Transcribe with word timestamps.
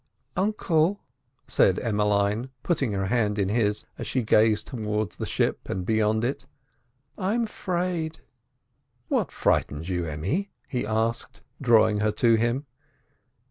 "Uncle," 0.35 0.99
said 1.47 1.77
Emmeline, 1.77 2.49
putting 2.63 2.91
her 2.93 3.05
hand 3.05 3.37
in 3.37 3.49
his, 3.49 3.85
as 3.99 4.07
she 4.07 4.23
gazed 4.23 4.65
towards 4.65 5.15
the 5.17 5.27
ship 5.27 5.69
and 5.69 5.85
beyond 5.85 6.23
it, 6.23 6.47
"I'm 7.19 7.45
'fraid." 7.45 8.21
"What 9.09 9.31
frightens 9.31 9.89
you, 9.89 10.07
Emmy?" 10.07 10.49
he 10.67 10.87
asked, 10.87 11.43
drawing 11.61 11.99
her 11.99 12.11
to 12.13 12.33
him. 12.33 12.65